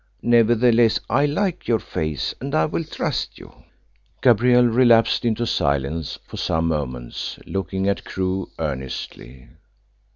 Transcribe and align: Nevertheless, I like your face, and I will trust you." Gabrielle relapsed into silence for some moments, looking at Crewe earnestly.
Nevertheless, 0.23 0.99
I 1.11 1.27
like 1.27 1.67
your 1.67 1.77
face, 1.77 2.33
and 2.41 2.55
I 2.55 2.65
will 2.65 2.83
trust 2.83 3.37
you." 3.37 3.65
Gabrielle 4.21 4.65
relapsed 4.65 5.23
into 5.25 5.45
silence 5.45 6.17
for 6.25 6.37
some 6.37 6.67
moments, 6.69 7.37
looking 7.45 7.87
at 7.87 8.03
Crewe 8.03 8.49
earnestly. 8.57 9.49